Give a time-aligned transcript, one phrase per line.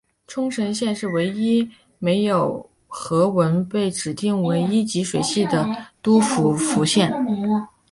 [0.25, 1.69] 冲绳县是唯一
[1.99, 5.63] 没有河川被指定为一级水系的
[6.01, 7.11] 都道府县。